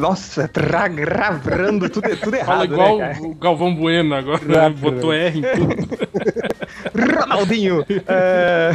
Nossa, 0.00 0.50
gravando 0.94 1.88
tudo, 1.88 2.16
tudo 2.16 2.34
errado. 2.34 2.46
Fala 2.46 2.64
igual 2.64 2.98
né, 2.98 3.18
o 3.20 3.34
Galvão 3.34 3.74
Bueno 3.74 4.14
agora, 4.14 4.44
né? 4.44 4.70
botou 4.70 5.12
R 5.12 5.38
em 5.38 5.42
tudo. 5.42 6.12
Ronaldinho! 7.20 7.84
É... 8.06 8.72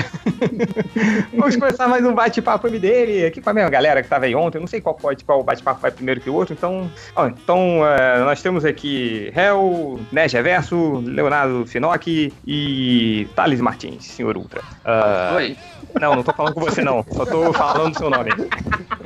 Vamos 1.33 1.55
começar 1.55 1.87
mais 1.87 2.05
um 2.05 2.13
bate-papo 2.13 2.69
dele 2.69 3.25
aqui 3.25 3.41
com 3.41 3.49
a 3.49 3.53
mesma 3.53 3.69
galera 3.69 4.01
que 4.01 4.09
tava 4.09 4.25
aí 4.25 4.35
ontem. 4.35 4.57
Eu 4.57 4.61
não 4.61 4.67
sei 4.67 4.81
qual 4.81 4.95
pode, 4.95 5.23
qual 5.23 5.43
bate-papo 5.43 5.81
vai 5.81 5.91
primeiro 5.91 6.21
que 6.21 6.29
o 6.29 6.33
outro, 6.33 6.53
então. 6.53 6.89
Ó, 7.15 7.27
então, 7.27 7.81
uh, 7.81 8.25
nós 8.25 8.41
temos 8.41 8.65
aqui 8.65 9.31
Hel, 9.35 9.99
Nerd 10.11 10.33
Reverso, 10.33 11.03
Leonardo 11.05 11.65
Finocchi 11.65 12.33
e 12.45 13.27
Thales 13.35 13.61
Martins, 13.61 14.05
senhor 14.05 14.37
Ultra. 14.37 14.61
Uh, 14.61 15.35
Oi. 15.35 15.57
Não, 15.99 16.15
não 16.15 16.23
tô 16.23 16.33
falando 16.33 16.53
com 16.53 16.61
você, 16.61 16.83
não. 16.83 17.03
Só 17.11 17.25
tô 17.25 17.51
falando 17.53 17.95
o 17.95 17.97
seu 17.97 18.09
nome. 18.09 18.29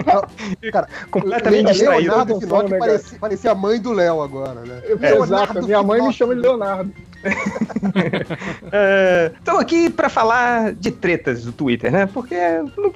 Cara, 0.72 0.88
completamente 1.10 1.72
distraído. 1.72 2.10
Leonardo 2.10 2.40
Finocchi 2.40 2.78
parecia, 2.78 3.20
parecia 3.20 3.52
a 3.52 3.56
mãe 3.56 3.80
do 3.80 3.94
Léo 3.94 4.22
agora, 4.22 4.62
né? 4.62 4.82
É, 4.84 5.18
exato, 5.18 5.64
minha 5.64 5.84
mãe 5.84 6.02
me 6.02 6.14
chama 6.14 6.36
de 6.36 6.42
Leonardo. 6.42 6.92
Estamos 9.38 9.60
uh, 9.60 9.64
aqui 9.64 9.90
para 9.90 10.10
falar 10.10 10.74
de 10.74 10.92
tretas 10.92 11.46
do 11.46 11.52
Twitter, 11.52 11.92
né? 11.92 12.08
Porque 12.08 12.36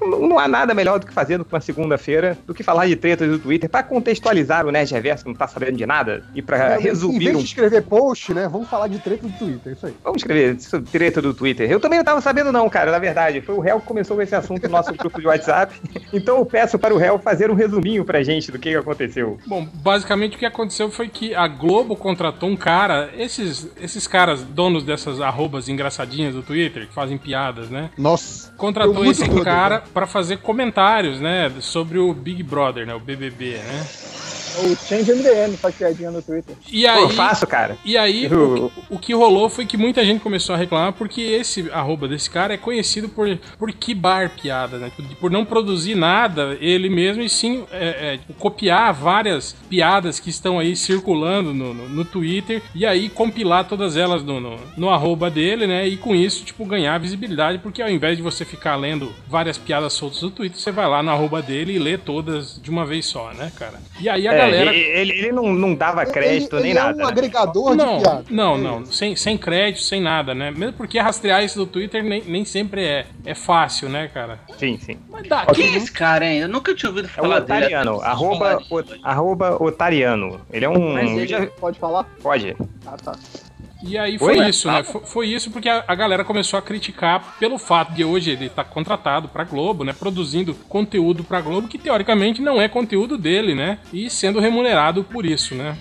não, 0.01 0.29
não, 0.29 0.39
há 0.39 0.47
nada 0.47 0.73
melhor 0.73 0.99
do 0.99 1.05
que 1.05 1.13
fazer 1.13 1.39
uma 1.39 1.61
segunda-feira 1.61 2.37
do 2.45 2.53
que 2.53 2.63
falar 2.63 2.87
de 2.87 2.95
tretas 2.95 3.29
do 3.29 3.39
Twitter 3.39 3.69
para 3.69 3.83
contextualizar 3.83 4.65
o 4.65 4.71
Nerd 4.71 4.93
Reverso 4.93 5.23
que 5.23 5.29
não 5.29 5.35
tá 5.35 5.47
sabendo 5.47 5.77
de 5.77 5.85
nada 5.85 6.23
e 6.33 6.41
para 6.41 6.75
é, 6.75 6.79
resumir. 6.79 7.15
Em 7.15 7.19
vez 7.19 7.39
de 7.39 7.45
escrever 7.45 7.83
post, 7.83 8.33
né? 8.33 8.47
Vamos 8.47 8.69
falar 8.69 8.87
de 8.87 8.99
treta 8.99 9.27
do 9.27 9.37
Twitter, 9.37 9.73
isso 9.73 9.85
aí. 9.85 9.93
Vamos 10.03 10.21
escrever 10.21 10.59
sobre 10.59 10.89
treta 10.89 11.21
do 11.21 11.33
Twitter. 11.33 11.69
Eu 11.69 11.79
também 11.79 11.99
não 11.99 12.05
tava 12.05 12.21
sabendo, 12.21 12.51
não, 12.51 12.69
cara, 12.69 12.91
na 12.91 12.99
verdade. 12.99 13.41
Foi 13.41 13.55
o 13.55 13.59
réu 13.59 13.79
que 13.79 13.85
começou 13.85 14.15
com 14.15 14.23
esse 14.23 14.35
assunto 14.35 14.63
no 14.63 14.69
nosso 14.69 14.93
grupo 14.93 15.19
de 15.19 15.27
WhatsApp. 15.27 15.75
Então 16.13 16.37
eu 16.37 16.45
peço 16.45 16.79
para 16.79 16.93
o 16.93 16.97
réu 16.97 17.19
fazer 17.19 17.51
um 17.51 17.53
resuminho 17.53 18.05
pra 18.05 18.23
gente 18.23 18.51
do 18.51 18.57
que 18.57 18.73
aconteceu. 18.73 19.37
Bom, 19.45 19.67
basicamente 19.73 20.35
o 20.35 20.39
que 20.39 20.45
aconteceu 20.45 20.89
foi 20.89 21.09
que 21.09 21.35
a 21.35 21.47
Globo 21.47 21.95
contratou 21.95 22.49
um 22.49 22.55
cara, 22.55 23.09
esses, 23.17 23.69
esses 23.81 24.07
caras, 24.07 24.14
donos 24.43 24.83
dessas 24.83 25.21
arrobas 25.21 25.69
engraçadinhas 25.69 26.33
do 26.33 26.41
Twitter, 26.41 26.87
que 26.87 26.93
fazem 26.93 27.17
piadas, 27.17 27.69
né? 27.69 27.89
Nossa. 27.97 28.51
Contratou 28.57 29.05
esse 29.05 29.27
cara 29.41 29.83
para 29.93 30.07
fazer 30.07 30.37
comentários, 30.37 31.19
né? 31.19 31.51
Sobre 31.59 31.97
o 31.97 32.13
Big 32.13 32.43
Brother, 32.43 32.85
né? 32.85 32.93
O 32.93 32.99
BBB, 32.99 33.57
né? 33.57 33.87
O 34.63 34.75
Change 34.75 35.13
MDM 35.13 35.57
faz 35.57 35.75
piadinha 35.75 36.11
no 36.11 36.21
Twitter. 36.21 36.55
E 36.71 36.87
aí, 36.87 37.03
Pô, 37.03 37.09
faço, 37.09 37.45
cara. 37.47 37.77
E 37.83 37.97
aí, 37.97 38.27
o, 38.27 38.71
o, 38.89 38.99
que 38.99 39.13
rolou 39.13 39.49
foi 39.49 39.65
que 39.65 39.77
muita 39.77 40.03
gente 40.03 40.21
começou 40.21 40.55
a 40.55 40.57
reclamar 40.57 40.93
porque 40.93 41.21
esse 41.21 41.69
arroba 41.71 42.07
desse 42.07 42.29
cara 42.29 42.53
é 42.53 42.57
conhecido 42.57 43.09
por, 43.09 43.37
por 43.57 43.71
quibar 43.71 44.29
piadas, 44.29 44.79
né? 44.79 44.91
Por 45.19 45.29
não 45.29 45.45
produzir 45.45 45.95
nada 45.95 46.57
ele 46.59 46.89
mesmo 46.89 47.21
e 47.21 47.29
sim 47.29 47.65
é, 47.71 48.13
é, 48.13 48.17
tipo, 48.17 48.33
copiar 48.33 48.93
várias 48.93 49.55
piadas 49.69 50.19
que 50.19 50.29
estão 50.29 50.59
aí 50.59 50.75
circulando 50.75 51.53
no, 51.53 51.73
no, 51.73 51.89
no 51.89 52.05
Twitter 52.05 52.61
e 52.73 52.85
aí 52.85 53.09
compilar 53.09 53.65
todas 53.65 53.97
elas 53.97 54.23
no, 54.23 54.39
no, 54.39 54.57
no, 54.77 54.89
arroba 54.89 55.29
dele, 55.29 55.67
né? 55.67 55.87
E 55.87 55.97
com 55.97 56.15
isso, 56.15 56.43
tipo, 56.43 56.65
ganhar 56.65 56.97
visibilidade, 56.99 57.59
porque 57.59 57.81
ao 57.81 57.89
invés 57.89 58.17
de 58.17 58.23
você 58.23 58.45
ficar 58.45 58.75
lendo 58.75 59.13
várias 59.27 59.57
piadas 59.57 59.93
soltas 59.93 60.21
no 60.21 60.31
Twitter, 60.31 60.59
você 60.59 60.71
vai 60.71 60.87
lá 60.87 61.01
no 61.01 61.11
arroba 61.11 61.41
dele 61.41 61.73
e 61.73 61.79
lê 61.79 61.97
todas 61.97 62.59
de 62.61 62.69
uma 62.69 62.85
vez 62.85 63.05
só, 63.05 63.33
né, 63.33 63.51
cara? 63.57 63.79
E 63.99 64.09
aí 64.09 64.27
a 64.27 64.33
é, 64.33 64.44
galera. 64.45 64.75
Ele, 64.75 65.11
ele 65.11 65.31
não, 65.31 65.53
não 65.53 65.75
dava 65.75 66.05
crédito 66.05 66.55
ele, 66.55 66.63
nem 66.63 66.71
ele 66.71 66.79
nada. 66.79 66.91
É 66.91 66.95
um 66.95 67.05
né? 67.05 67.11
agregador 67.11 67.75
não, 67.75 67.97
de 67.97 68.03
piada. 68.03 68.25
Não, 68.29 68.57
não, 68.57 68.85
sem, 68.85 69.15
sem 69.15 69.37
crédito, 69.37 69.81
sem 69.81 70.01
nada, 70.01 70.33
né? 70.33 70.51
Mesmo 70.51 70.73
porque 70.73 70.99
rastrear 70.99 71.43
isso 71.43 71.57
do 71.57 71.65
Twitter 71.65 72.03
nem, 72.03 72.23
nem 72.23 72.45
sempre 72.45 72.83
é, 72.83 73.05
é 73.25 73.35
fácil, 73.35 73.89
né, 73.89 74.09
cara? 74.13 74.39
Sim, 74.57 74.77
sim. 74.77 74.97
Mas 75.09 75.27
dá, 75.27 75.45
quem 75.47 75.73
é 75.73 75.77
esse 75.77 75.91
cara, 75.91 76.25
hein? 76.25 76.39
Eu 76.39 76.49
nunca 76.49 76.73
tinha 76.73 76.89
ouvido 76.89 77.07
falar 77.07 77.27
é 77.35 77.39
o 77.39 77.43
Otariano, 77.43 77.91
dele. 77.93 78.05
Arroba, 78.05 78.59
o, 78.69 78.83
arroba 79.03 79.63
Otariano. 79.63 80.41
Ele 80.51 80.65
é 80.65 80.69
um. 80.69 80.93
Mas 80.93 81.09
ele 81.11 81.27
já... 81.27 81.45
pode 81.47 81.79
falar? 81.79 82.05
Pode. 82.21 82.55
Ah, 82.85 82.97
tá. 82.97 83.15
E 83.83 83.97
aí 83.97 84.17
foi 84.17 84.39
Oi? 84.39 84.49
isso, 84.49 84.67
né? 84.67 84.83
Foi, 84.83 85.01
foi, 85.01 85.27
isso 85.27 85.51
porque 85.51 85.67
a, 85.69 85.83
a, 85.87 85.95
galera 85.95 86.23
começou 86.23 86.57
a 86.57 86.61
criticar 86.61 87.37
pelo 87.39 87.57
fato 87.57 87.93
de 87.93 88.03
hoje 88.03 88.31
ele 88.31 88.45
estar 88.45 88.63
tá 88.63 88.69
contratado 88.69 89.27
pra 89.27 89.43
Globo, 89.43 89.83
né? 89.83 89.93
Produzindo 89.93 90.53
conteúdo 90.69 91.23
pra 91.23 91.41
Globo 91.41 91.67
que 91.67 91.77
teoricamente 91.77 92.41
não 92.41 92.61
é 92.61 92.67
conteúdo 92.67 93.17
dele, 93.17 93.53
né? 93.53 93.79
E 93.91 94.09
sendo 94.09 94.39
remunerado 94.39 95.03
por 95.03 95.25
isso, 95.25 95.55
né? 95.55 95.77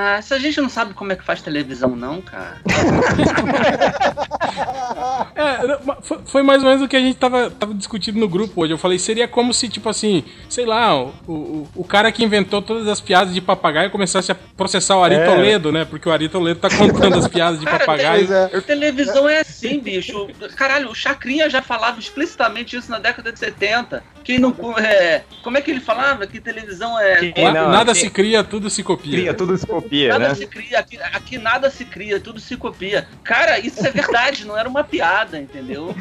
Ah, 0.00 0.18
essa 0.18 0.38
gente 0.38 0.60
não 0.60 0.68
sabe 0.68 0.94
como 0.94 1.10
é 1.10 1.16
que 1.16 1.24
faz 1.24 1.42
televisão, 1.42 1.96
não, 1.96 2.22
cara. 2.22 2.58
é, 5.34 5.78
foi, 6.02 6.18
foi, 6.24 6.40
mais 6.44 6.62
ou 6.62 6.68
menos 6.68 6.84
o 6.84 6.88
que 6.88 6.94
a 6.94 7.00
gente 7.00 7.16
tava, 7.16 7.50
tava 7.50 7.74
discutindo 7.74 8.16
no 8.16 8.28
grupo 8.28 8.62
hoje. 8.62 8.72
Eu 8.72 8.78
falei, 8.78 8.96
seria 8.96 9.26
como 9.26 9.52
se, 9.52 9.68
tipo 9.68 9.88
assim, 9.88 10.22
sei 10.48 10.64
lá, 10.64 10.96
o, 10.96 11.12
o, 11.26 11.68
o 11.74 11.82
cara 11.82 12.12
que 12.12 12.22
inventou 12.22 12.62
todas 12.62 12.86
as 12.86 13.00
piadas 13.00 13.34
de 13.34 13.40
papagaio 13.40 13.90
começasse 13.90 14.30
a 14.30 14.36
processar 14.36 14.98
o 14.98 15.02
Ari 15.02 15.16
é. 15.16 15.24
Toledo, 15.24 15.72
né? 15.72 15.84
Porque 15.84 16.08
o 16.08 16.12
Ari 16.12 16.28
Toledo 16.28 16.60
tá 16.60 16.70
contando 16.70 17.18
as 17.18 17.26
piadas 17.26 17.58
de 17.58 17.64
Cara, 17.64 17.80
papagaio. 17.80 18.32
É. 18.32 18.60
Televisão 18.60 19.28
é 19.28 19.40
assim, 19.40 19.80
bicho. 19.80 20.28
Caralho, 20.54 20.90
o 20.90 20.94
Chacrinha 20.94 21.50
já 21.50 21.60
falava 21.60 21.98
explicitamente 21.98 22.76
isso 22.76 22.88
na 22.88 23.00
década 23.00 23.32
de 23.32 23.38
70. 23.40 24.00
Quem 24.22 24.38
não. 24.38 24.54
É, 24.78 25.22
como 25.42 25.56
é 25.56 25.60
que 25.60 25.70
ele 25.70 25.80
falava? 25.80 26.26
Que 26.26 26.38
televisão 26.38 26.98
é. 27.00 27.32
não, 27.52 27.70
nada 27.70 27.94
se 27.94 28.10
cria, 28.10 28.44
tudo 28.44 28.68
se 28.68 28.82
copia. 28.82 29.12
Cria, 29.12 29.34
tudo 29.34 29.56
se 29.56 29.66
copia. 29.66 29.88
Nada 30.06 30.28
né? 30.28 30.34
se 30.34 30.46
cria, 30.46 30.78
aqui, 30.78 30.98
aqui, 30.98 31.38
nada 31.38 31.70
se 31.70 31.84
cria, 31.84 32.20
tudo 32.20 32.38
se 32.38 32.56
copia. 32.56 33.06
Cara, 33.24 33.58
isso 33.58 33.84
é 33.86 33.90
verdade, 33.90 34.46
não 34.46 34.56
era 34.56 34.68
uma 34.68 34.84
piada, 34.84 35.38
entendeu? 35.38 35.94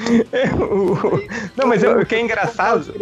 não, 1.58 1.68
mas 1.68 1.82
o 1.84 2.06
que 2.06 2.16
é 2.16 2.22
engraçado. 2.22 2.94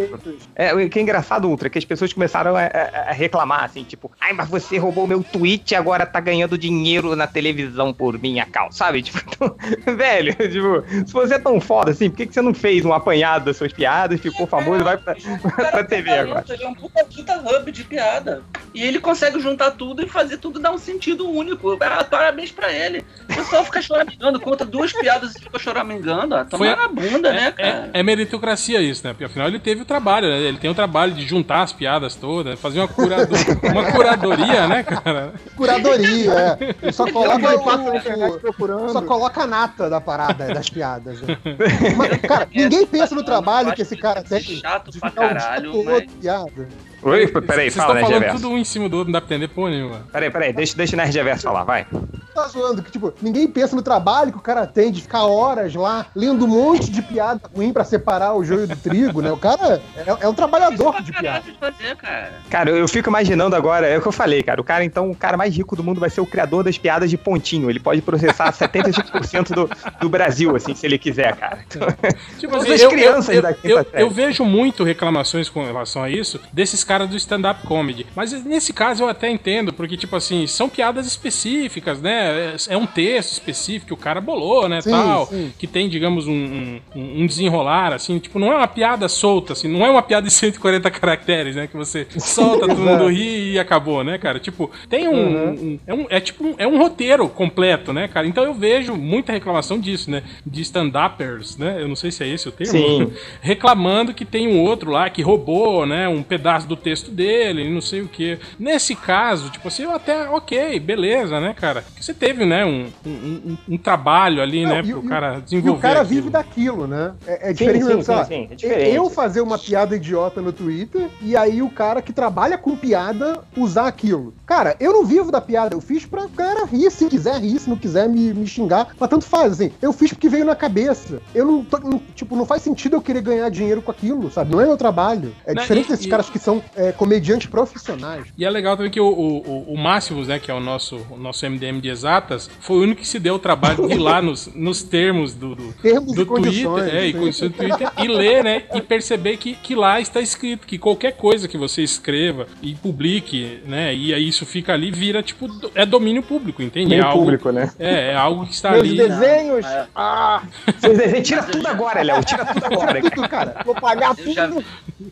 É, 0.55 0.73
o 0.73 0.89
que 0.89 0.99
é 0.99 1.01
engraçado, 1.01 1.49
Ultra, 1.49 1.67
é 1.67 1.69
que 1.69 1.77
as 1.77 1.85
pessoas 1.85 2.13
começaram 2.13 2.55
a, 2.55 2.63
a, 2.63 3.09
a 3.09 3.11
reclamar, 3.11 3.65
assim, 3.65 3.83
tipo, 3.83 4.09
ai, 4.19 4.31
mas 4.33 4.49
você 4.49 4.77
roubou 4.77 5.05
meu 5.05 5.21
tweet 5.21 5.71
e 5.71 5.75
agora 5.75 6.05
tá 6.05 6.19
ganhando 6.19 6.57
dinheiro 6.57 7.15
na 7.15 7.27
televisão 7.27 7.93
por 7.93 8.05
por 8.05 8.21
minha 8.21 8.45
causa, 8.45 8.77
sabe? 8.77 9.01
Tipo, 9.05 9.19
então, 9.27 9.95
velho, 9.95 10.33
tipo, 10.35 11.07
se 11.07 11.11
você 11.11 11.35
é 11.35 11.39
tão 11.39 11.59
foda 11.59 11.91
assim, 11.91 12.09
por 12.09 12.17
que, 12.17 12.27
que 12.27 12.33
você 12.33 12.41
não 12.41 12.53
fez 12.53 12.85
um 12.85 12.93
apanhado 12.93 13.45
das 13.45 13.57
suas 13.57 13.73
piadas, 13.73 14.19
ficou 14.19 14.45
famoso 14.47 14.81
e 14.81 14.83
vai 14.83 14.97
pra, 14.97 15.15
pra 15.71 15.83
TV 15.83 16.11
agora? 16.11 16.45
Ele 16.47 16.63
é 16.63 16.67
um 16.67 16.73
puta, 16.73 17.03
puta 17.03 17.37
hub 17.37 17.71
de 17.71 17.83
piada. 17.83 18.43
E 18.73 18.83
ele 18.83 18.99
consegue 18.99 19.39
juntar 19.39 19.71
tudo 19.71 20.03
e 20.03 20.07
fazer 20.07 20.37
tudo 20.37 20.59
dar 20.59 20.71
um 20.75 20.79
sentido 20.79 21.29
único. 21.29 21.77
Ah, 21.81 22.03
parabéns 22.03 22.51
pra 22.51 22.71
ele. 22.71 23.03
O 23.23 23.35
pessoal 23.35 23.65
fica 23.65 23.81
choramingando, 23.81 24.39
conta 24.39 24.65
duas 24.65 24.93
piadas 24.93 25.35
e 25.35 25.39
fica 25.39 25.57
choramingando. 25.57 26.35
Ah, 26.35 26.45
Foi 26.49 26.75
na 26.75 26.87
bunda, 26.87 27.31
né, 27.31 27.47
é, 27.47 27.51
cara? 27.51 27.89
É, 27.93 27.99
é, 27.99 28.03
meritocracia 28.03 28.81
isso, 28.81 29.05
né? 29.05 29.13
Porque 29.13 29.25
afinal 29.25 29.47
ele 29.47 29.59
teve 29.59 29.81
o 29.81 29.85
trabalho, 29.85 30.27
né? 30.27 30.39
Ele 30.41 30.57
tem 30.57 30.69
o 30.69 30.75
trabalho 30.75 31.13
de 31.13 31.25
juntar 31.25 31.63
as 31.63 31.73
piadas 31.73 32.15
todas, 32.15 32.59
fazer 32.59 32.79
uma, 32.79 32.87
curado... 32.87 33.33
uma 33.63 33.91
curadoria, 33.91 34.67
né, 34.67 34.83
cara? 34.83 35.33
Curadoria, 35.55 36.31
é. 36.33 36.75
Ele 36.81 36.91
só 36.91 37.09
coloca 37.11 37.55
o, 37.55 38.39
procurando. 38.39 38.91
Só 38.91 39.01
coloca 39.01 39.43
a 39.43 39.47
nata 39.47 39.89
da 39.89 40.01
parada, 40.01 40.53
das 40.53 40.69
piadas. 40.69 41.21
Né? 41.21 41.37
Mas, 41.97 42.21
cara, 42.21 42.47
ninguém 42.53 42.85
pensa 42.85 43.15
no 43.15 43.23
trabalho 43.23 43.73
que 43.73 43.81
esse 43.81 43.95
cara 43.95 44.21
tem. 44.21 44.41
Chato 44.41 44.91
pra 44.99 45.11
caralho, 45.11 45.83
mas... 45.83 46.11
piada. 46.19 46.67
Oi, 47.05 47.27
peraí, 47.27 47.69
fala, 47.69 47.93
Vocês 47.93 48.09
estão 48.09 48.19
falando 48.19 48.31
tudo 48.31 48.49
um 48.49 48.57
em 48.57 48.63
cima 48.63 48.89
do 48.89 48.97
outro, 48.97 49.11
não 49.11 49.19
dá 49.19 49.21
pra 49.21 49.35
entender 49.35 49.53
porra 49.53 49.69
nenhuma. 49.69 50.01
Peraí, 50.11 50.31
peraí, 50.31 50.51
deixa, 50.51 50.75
deixa 50.75 50.95
o 50.95 50.97
Nerd 50.97 51.15
Reverso 51.15 51.43
falar, 51.43 51.63
vai. 51.63 51.85
Tá 52.35 52.47
zoando, 52.49 52.83
que 52.83 52.91
tipo, 52.91 53.13
ninguém 53.21 53.47
pensa 53.47 53.75
no 53.75 53.81
trabalho 53.81 54.31
que 54.31 54.37
o 54.37 54.41
cara 54.41 54.67
tem 54.67 54.91
de 54.91 55.01
ficar 55.01 55.23
horas 55.23 55.73
lá 55.73 56.07
lendo 56.13 56.43
um 56.43 56.47
monte 56.47 56.91
de 56.91 57.01
piada 57.01 57.39
ruim 57.55 57.71
pra 57.71 57.85
separar 57.85 58.33
o 58.33 58.43
joio 58.43 58.67
do 58.67 58.75
trigo, 58.75 59.21
né? 59.21 59.31
O 59.31 59.37
cara 59.37 59.81
é, 59.95 60.25
é 60.25 60.27
um 60.27 60.33
trabalhador 60.33 61.01
de 61.01 61.13
piada. 61.13 61.45
Fazer, 61.59 61.95
cara. 61.95 62.33
cara, 62.49 62.69
eu 62.71 62.87
fico 62.87 63.07
imaginando 63.07 63.55
agora, 63.55 63.87
é 63.87 63.97
o 63.97 64.01
que 64.01 64.07
eu 64.07 64.11
falei, 64.11 64.43
cara. 64.43 64.59
O 64.59 64.63
cara, 64.63 64.83
então, 64.83 65.11
o 65.11 65.15
cara 65.15 65.37
mais 65.37 65.55
rico 65.55 65.75
do 65.75 65.83
mundo 65.83 65.99
vai 65.99 66.09
ser 66.09 66.21
o 66.21 66.25
criador 66.25 66.63
das 66.63 66.77
piadas 66.77 67.09
de 67.09 67.17
pontinho. 67.17 67.69
Ele 67.69 67.79
pode 67.79 68.01
processar 68.01 68.51
75% 68.53 69.53
do, 69.53 69.69
do 70.01 70.09
Brasil, 70.09 70.55
assim, 70.55 70.75
se 70.75 70.85
ele 70.85 70.97
quiser, 70.97 71.35
cara. 71.35 71.59
Então, 71.65 71.87
tipo 72.37 72.55
assim, 72.55 72.71
eu, 72.71 72.89
crianças 72.89 73.35
eu, 73.35 73.41
daqui 73.41 73.69
eu, 73.69 73.77
eu, 73.77 73.85
eu 73.93 74.09
vejo 74.09 74.43
muito 74.43 74.83
reclamações 74.83 75.47
com 75.47 75.63
relação 75.63 76.03
a 76.03 76.09
isso 76.09 76.39
desses 76.51 76.83
caras 76.83 76.95
cara 76.95 77.07
do 77.07 77.17
stand-up 77.17 77.67
comedy. 77.67 78.05
Mas 78.15 78.31
nesse 78.43 78.71
caso 78.71 79.03
eu 79.03 79.09
até 79.09 79.29
entendo, 79.29 79.73
porque, 79.73 79.97
tipo 79.97 80.15
assim, 80.15 80.47
são 80.47 80.69
piadas 80.69 81.05
específicas, 81.05 82.01
né? 82.01 82.24
É, 82.25 82.55
é 82.69 82.77
um 82.77 82.85
texto 82.85 83.33
específico 83.33 83.87
que 83.87 83.93
o 83.93 83.97
cara 83.97 84.19
bolou, 84.19 84.67
né? 84.67 84.81
Sim, 84.81 84.91
tal, 84.91 85.27
sim. 85.27 85.51
Que 85.57 85.67
tem, 85.67 85.87
digamos, 85.87 86.27
um, 86.27 86.79
um, 86.95 87.21
um, 87.21 87.27
desenrolar, 87.27 87.93
assim, 87.93 88.19
tipo, 88.19 88.39
não 88.39 88.51
é 88.51 88.55
uma 88.55 88.67
piada 88.67 89.07
solta, 89.07 89.53
assim, 89.53 89.67
não 89.67 89.85
é 89.85 89.89
uma 89.89 90.01
piada 90.01 90.27
de 90.27 90.33
140 90.33 90.89
caracteres, 90.91 91.55
né? 91.55 91.67
Que 91.67 91.77
você 91.77 92.07
solta, 92.17 92.67
todo 92.67 92.81
mundo 92.81 93.07
ri 93.07 93.53
e 93.53 93.59
acabou, 93.59 94.03
né, 94.03 94.17
cara? 94.17 94.39
Tipo, 94.39 94.71
tem 94.89 95.07
um. 95.07 95.15
Uhum. 95.15 95.51
um 95.51 95.79
é, 95.85 95.93
um, 95.93 96.05
é 96.09 96.19
tipo 96.19 96.45
um, 96.45 96.55
é 96.57 96.67
um 96.67 96.77
roteiro 96.77 97.27
completo, 97.29 97.93
né, 97.93 98.07
cara? 98.07 98.27
Então 98.27 98.43
eu 98.43 98.53
vejo 98.53 98.95
muita 98.95 99.31
reclamação 99.31 99.79
disso, 99.79 100.09
né? 100.09 100.23
De 100.45 100.61
stand-uppers, 100.61 101.57
né? 101.57 101.77
Eu 101.81 101.87
não 101.87 101.95
sei 101.95 102.11
se 102.11 102.23
é 102.23 102.27
esse 102.27 102.47
o 102.49 102.51
termo. 102.51 102.71
Sim. 102.71 103.13
Reclamando 103.41 104.13
que 104.13 104.25
tem 104.25 104.47
um 104.47 104.59
outro 104.61 104.91
lá 104.91 105.09
que 105.09 105.21
roubou, 105.21 105.85
né? 105.85 106.07
Um 106.07 106.23
pedaço 106.23 106.67
do 106.67 106.75
texto 106.75 107.11
dele, 107.11 107.69
não 107.69 107.81
sei 107.81 108.01
o 108.01 108.07
que. 108.07 108.37
Nesse 108.59 108.95
caso, 108.95 109.49
tipo 109.49 109.67
assim, 109.67 109.83
eu 109.83 109.91
até, 109.91 110.29
ok, 110.29 110.79
beleza, 110.79 111.39
né, 111.39 111.53
cara? 111.53 111.83
Você 111.99 112.13
teve, 112.15 112.45
né, 112.45 112.65
um, 112.65 112.87
um, 113.05 113.57
um 113.69 113.77
trabalho 113.77 114.41
ali, 114.41 114.63
Não, 114.63 114.71
né, 114.71 114.81
e, 114.83 114.91
pro 114.91 115.05
e, 115.05 115.07
cara 115.07 115.39
desenvolver. 115.39 115.75
E 115.75 115.77
o 115.77 115.81
cara 115.81 116.01
aquilo. 116.01 116.15
vive 116.15 116.29
daquilo, 116.29 116.87
né? 116.87 117.13
É, 117.27 117.49
é 117.49 117.53
diferente, 117.53 117.85
sim, 117.85 118.01
sim, 118.01 118.23
sim, 118.25 118.47
é 118.51 118.55
diferente. 118.55 118.95
Eu 118.95 119.09
fazer 119.09 119.41
uma 119.41 119.57
piada 119.57 119.95
idiota 119.95 120.41
no 120.41 120.51
Twitter 120.51 121.09
e 121.21 121.35
aí 121.35 121.61
o 121.61 121.69
cara 121.69 122.01
que 122.01 122.13
trabalha 122.13 122.57
com 122.57 122.75
piada 122.75 123.39
usar 123.55 123.87
aquilo. 123.87 124.33
Cara, 124.45 124.75
eu 124.79 124.93
não 124.93 125.05
vivo 125.05 125.31
da 125.31 125.41
piada, 125.41 125.75
eu 125.75 125.81
fiz 125.81 126.05
pra 126.05 126.27
galera 126.27 126.65
rir, 126.65 126.89
se 126.91 127.07
quiser 127.07 127.39
rir, 127.39 127.59
se 127.59 127.69
não 127.69 127.77
quiser 127.77 128.07
me, 128.07 128.33
me 128.33 128.47
xingar, 128.47 128.89
mas 128.99 129.09
tanto 129.09 129.25
faz, 129.25 129.53
assim. 129.53 129.71
Eu 129.81 129.91
fiz 129.91 130.11
porque 130.11 130.29
veio 130.29 130.45
na 130.45 130.55
cabeça. 130.55 131.21
Eu 131.33 131.45
não, 131.45 131.63
tô, 131.63 131.79
não, 131.79 132.01
tipo, 132.15 132.35
não 132.35 132.45
faz 132.45 132.61
sentido 132.61 132.95
eu 132.95 133.01
querer 133.01 133.21
ganhar 133.21 133.49
dinheiro 133.49 133.81
com 133.81 133.91
aquilo, 133.91 134.29
sabe? 134.31 134.51
Não 134.51 134.61
é 134.61 134.65
meu 134.65 134.77
trabalho. 134.77 135.33
É 135.45 135.53
não, 135.53 135.61
diferente 135.61 135.87
e, 135.87 135.89
desses 135.89 136.05
e... 136.05 136.09
caras 136.09 136.29
que 136.29 136.39
são 136.39 136.63
é, 136.75 136.91
comediantes 136.91 137.47
profissionais. 137.47 138.27
E 138.37 138.45
é 138.45 138.49
legal 138.49 138.75
também 138.75 138.91
que 138.91 138.99
o, 138.99 139.07
o, 139.07 139.73
o 139.73 139.77
Máximos, 139.77 140.27
né, 140.27 140.39
que 140.39 140.51
é 140.51 140.53
o 140.53 140.59
nosso, 140.59 140.97
o 141.09 141.17
nosso 141.17 141.47
MDM 141.49 141.79
de 141.81 141.89
exatas, 142.05 142.49
foi 142.59 142.77
o 142.77 142.81
único 142.81 143.01
que 143.01 143.07
se 143.07 143.19
deu 143.19 143.35
o 143.35 143.39
trabalho 143.39 143.87
de 143.87 143.95
ir 143.95 143.97
lá 143.97 144.21
nos, 144.21 144.47
nos 144.53 144.83
termos 144.83 145.33
do, 145.33 145.55
do, 145.55 145.73
termos 145.81 146.13
do 146.13 146.25
Twitter, 146.25 146.93
é, 146.93 147.07
e 147.07 147.13
condições 147.13 147.51
do 147.51 147.57
Twitter, 147.57 147.91
e 147.97 148.07
ler, 148.07 148.43
né, 148.43 148.63
e 148.73 148.81
perceber 148.81 149.37
que, 149.37 149.55
que 149.55 149.73
lá 149.75 149.99
está 149.99 150.21
escrito 150.21 150.67
que 150.67 150.77
qualquer 150.77 151.13
coisa 151.13 151.47
que 151.47 151.57
você 151.57 151.81
escreva 151.81 152.47
e 152.61 152.75
publique, 152.75 153.59
né, 153.65 153.93
e 153.93 154.13
aí 154.13 154.27
isso 154.27 154.45
fica 154.45 154.73
ali, 154.73 154.91
vira, 154.91 155.23
tipo, 155.23 155.49
é 155.73 155.85
domínio 155.85 156.21
público, 156.21 156.61
entende? 156.61 156.93
É 156.93 157.01
algo, 157.01 157.19
público, 157.19 157.51
né? 157.51 157.71
É, 157.79 158.11
é 158.11 158.15
algo 158.15 158.45
que 158.45 158.53
está 158.53 158.71
Meus 158.71 158.83
ali. 158.83 158.97
desenhos! 158.97 159.65
É. 159.65 159.87
Ah! 159.95 160.43
Seus 160.79 160.97
desenhos, 160.97 161.27
tira 161.27 161.43
tudo 161.43 161.67
agora, 161.67 162.03
Léo, 162.03 162.23
tira 162.23 162.45
tudo 162.45 162.65
agora. 162.65 163.01
tudo, 163.01 163.29
cara. 163.29 163.61
Vou 163.65 163.75
pagar 163.75 164.15
tudo. 164.15 164.29
Eu 164.29 164.33
já, 164.33 164.49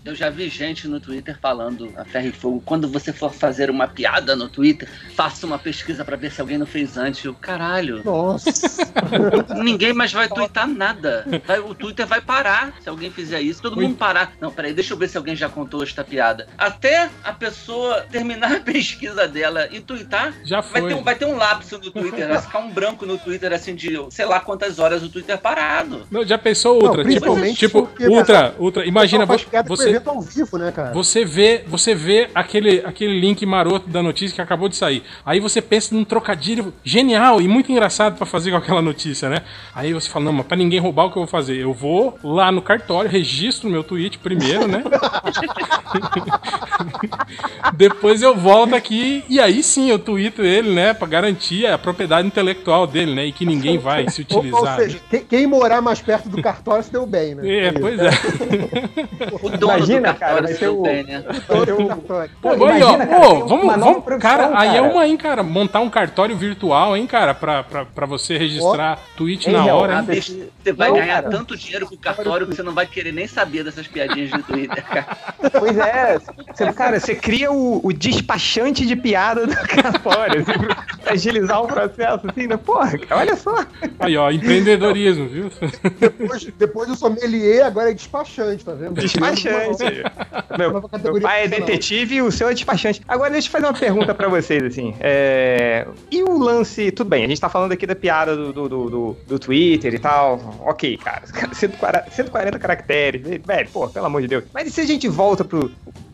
eu 0.05 0.15
já 0.15 0.29
vi 0.29 0.49
gente 0.49 0.87
no 0.87 0.99
Twitter 0.99 1.37
falando 1.41 1.91
a 1.97 2.05
ferro 2.05 2.27
e 2.27 2.31
fogo, 2.31 2.61
quando 2.65 2.87
você 2.87 3.11
for 3.11 3.33
fazer 3.33 3.69
uma 3.69 3.87
piada 3.87 4.35
no 4.35 4.47
Twitter, 4.47 4.87
faça 5.15 5.45
uma 5.45 5.57
pesquisa 5.57 6.05
para 6.05 6.15
ver 6.15 6.31
se 6.31 6.41
alguém 6.41 6.57
não 6.57 6.65
fez 6.65 6.82
antes. 6.97 7.23
Eu, 7.23 7.33
caralho. 7.33 8.01
Nossa. 8.03 8.51
Ninguém 9.55 9.93
mais 9.93 10.11
vai 10.11 10.27
twittar 10.27 10.67
nada. 10.67 11.25
Vai, 11.45 11.59
o 11.59 11.73
Twitter 11.73 12.05
vai 12.05 12.21
parar 12.21 12.73
se 12.81 12.89
alguém 12.89 13.11
fizer 13.11 13.41
isso. 13.41 13.61
Todo 13.61 13.79
mundo 13.79 13.95
parar. 13.95 14.33
Não, 14.39 14.51
peraí, 14.51 14.73
deixa 14.73 14.93
eu 14.93 14.97
ver 14.97 15.09
se 15.09 15.17
alguém 15.17 15.35
já 15.35 15.49
contou 15.49 15.83
esta 15.83 16.03
piada. 16.03 16.47
Até 16.57 17.09
a 17.23 17.31
pessoa 17.33 18.01
terminar 18.11 18.51
a 18.57 18.59
pesquisa 18.59 19.27
dela 19.27 19.67
e 19.71 19.79
twittar, 19.79 20.33
já 20.43 20.61
foi. 20.61 20.81
Vai 20.81 20.89
ter, 20.89 20.95
um, 20.95 21.03
vai 21.03 21.15
ter 21.15 21.25
um 21.25 21.35
lapso 21.35 21.77
no 21.77 21.91
Twitter, 21.91 22.27
vai 22.27 22.41
ficar 22.41 22.59
um 22.59 22.71
branco 22.71 23.05
no 23.05 23.17
Twitter 23.17 23.51
assim 23.53 23.75
de 23.75 23.97
sei 24.09 24.25
lá 24.25 24.39
quantas 24.39 24.79
horas 24.79 25.03
o 25.03 25.09
Twitter 25.09 25.37
parado. 25.37 26.05
Não, 26.09 26.25
já 26.25 26.37
pensou 26.37 26.75
outra? 26.75 27.03
Não, 27.03 27.09
tipo, 27.53 27.87
tipo 27.97 28.09
ultra, 28.09 28.55
ultra. 28.59 28.85
Imagina 28.85 29.25
você, 29.25 29.45
você, 29.65 30.01
vivo, 30.29 30.57
né, 30.57 30.73
você 30.93 31.25
vê, 31.25 31.63
você 31.67 31.95
vê 31.95 32.29
aquele, 32.33 32.79
aquele 32.85 33.19
link 33.19 33.45
maroto 33.45 33.89
da 33.89 34.01
notícia 34.01 34.35
que 34.35 34.41
acabou 34.41 34.69
de 34.69 34.75
sair. 34.75 35.03
Aí 35.25 35.39
você 35.39 35.61
pensa 35.61 35.93
num 35.93 36.03
trocadilho 36.03 36.72
genial 36.83 37.41
e 37.41 37.47
muito 37.47 37.71
engraçado 37.71 38.17
para 38.17 38.25
fazer 38.25 38.51
com 38.51 38.57
aquela 38.57 38.81
notícia, 38.81 39.29
né? 39.29 39.41
Aí 39.73 39.93
você 39.93 40.09
fala, 40.09 40.25
não, 40.25 40.33
mas 40.33 40.45
pra 40.45 40.57
ninguém 40.57 40.79
roubar 40.79 41.05
o 41.05 41.11
que 41.11 41.17
eu 41.17 41.21
vou 41.21 41.27
fazer? 41.27 41.57
Eu 41.57 41.73
vou 41.73 42.17
lá 42.23 42.51
no 42.51 42.61
cartório, 42.61 43.09
registro 43.09 43.69
meu 43.69 43.83
tweet 43.83 44.19
primeiro, 44.19 44.67
né? 44.67 44.83
Depois 47.75 48.21
eu 48.21 48.35
volto 48.35 48.75
aqui 48.75 49.23
e 49.29 49.39
aí 49.39 49.63
sim 49.63 49.89
eu 49.89 49.99
tweeto 49.99 50.41
ele, 50.43 50.73
né? 50.73 50.93
Pra 50.93 51.07
garantir 51.07 51.65
a 51.65 51.77
propriedade 51.77 52.27
intelectual 52.27 52.85
dele, 52.85 53.13
né? 53.15 53.25
E 53.25 53.31
que 53.31 53.45
ninguém 53.45 53.77
vai 53.77 54.09
se 54.09 54.21
utilizar. 54.21 54.61
Ou, 54.61 54.69
ou 54.69 54.75
seja, 54.75 54.99
quem 55.29 55.47
morar 55.47 55.81
mais 55.81 56.01
perto 56.01 56.29
do 56.29 56.41
cartório 56.41 56.83
se 56.83 56.91
deu 56.91 57.05
bem, 57.05 57.35
né? 57.35 57.67
É, 57.67 57.71
pois 57.71 57.99
é. 57.99 58.09
O 59.41 59.49
dono 59.49 59.73
Imagina, 59.73 60.13
do 60.13 60.19
cara, 60.19 60.41
vai 60.41 60.53
ter 60.53 60.67
o, 60.67 60.81
bem, 60.81 61.03
né? 61.03 61.23
o, 61.27 61.87
cartório. 61.87 62.31
Pô, 62.41 62.49
aí, 62.49 62.83
ó, 62.83 62.97
pô, 63.05 63.45
vamos, 63.45 63.75
vamos, 63.75 64.03
cara, 64.19 64.19
cara, 64.19 64.59
aí 64.59 64.77
é 64.77 64.81
uma, 64.81 65.07
hein, 65.07 65.17
cara, 65.17 65.43
montar 65.43 65.79
um 65.79 65.89
cartório 65.89 66.35
virtual, 66.35 66.62
hein, 66.95 67.07
cara, 67.07 67.33
pra, 67.33 67.63
pra, 67.63 67.85
pra 67.85 68.05
você 68.05 68.37
registrar 68.37 68.99
oh. 69.01 69.17
tweet 69.17 69.49
na 69.49 69.65
hora, 69.65 70.05
hein? 70.09 70.49
Você 70.63 70.71
vai 70.71 70.89
não, 70.89 70.97
ganhar 70.97 71.23
cara. 71.23 71.29
tanto 71.29 71.57
dinheiro 71.57 71.87
com 71.87 71.95
o 71.95 71.97
cartório 71.97 72.47
que 72.47 72.55
você 72.55 72.63
não 72.63 72.73
vai 72.73 72.85
querer 72.85 73.11
nem 73.11 73.27
saber 73.27 73.63
dessas 73.63 73.87
piadinhas 73.87 74.29
de 74.31 74.43
Twitter, 74.43 74.83
cara. 74.83 75.17
Pois 75.59 75.77
é, 75.77 76.19
você, 76.19 76.73
cara, 76.73 76.99
você 76.99 77.15
cria 77.15 77.51
o, 77.51 77.81
o 77.83 77.91
despachante 77.91 78.85
de 78.85 78.95
piada 78.95 79.45
do 79.45 79.55
cartório, 79.67 80.41
assim, 80.41 80.53
pra 81.01 81.13
agilizar 81.13 81.61
o 81.61 81.67
processo, 81.67 82.27
assim, 82.27 82.47
né? 82.47 82.57
Porra, 82.57 82.99
olha 83.11 83.35
só. 83.35 83.65
Aí, 83.99 84.15
ó, 84.15 84.31
empreendedorismo, 84.31 85.27
viu? 85.27 85.51
Depois, 85.99 86.43
depois 86.57 86.87
do 86.87 86.95
sommelier, 86.95 87.65
agora 87.65 87.91
é 87.91 87.93
despachante, 87.93 88.63
tá 88.63 88.73
vendo? 88.73 88.93
Despachante. 88.93 89.83
Meu, 90.57 90.71
meu 90.71 91.21
pai 91.21 91.45
é 91.45 91.47
detetive 91.47 92.15
e 92.15 92.21
o 92.21 92.31
seu 92.31 92.49
é 92.49 92.53
despachante. 92.53 93.01
Agora, 93.07 93.31
deixa 93.31 93.47
eu 93.47 93.51
fazer 93.51 93.65
uma 93.65 93.73
pergunta 93.73 94.13
pra 94.13 94.27
vocês, 94.27 94.63
assim. 94.63 94.95
É... 94.99 95.87
E 96.11 96.23
o 96.23 96.37
lance... 96.43 96.91
Tudo 96.91 97.09
bem, 97.09 97.25
a 97.25 97.27
gente 97.27 97.41
tá 97.41 97.49
falando 97.49 97.71
aqui 97.71 97.85
da 97.85 97.95
piada 97.95 98.35
do, 98.35 98.53
do, 98.53 98.67
do, 98.67 99.17
do 99.27 99.39
Twitter 99.39 99.93
e 99.93 99.99
tal. 99.99 100.59
Ok, 100.65 100.97
cara. 100.97 101.23
140, 101.53 102.11
140 102.11 102.59
caracteres. 102.59 103.21
Velho, 103.45 103.69
pô, 103.71 103.87
pelo 103.87 104.05
amor 104.05 104.21
de 104.21 104.27
Deus. 104.27 104.43
Mas 104.53 104.67
e 104.67 104.71
se 104.71 104.81
a 104.81 104.85
gente 104.85 105.07
volta 105.07 105.43
pro 105.43 105.71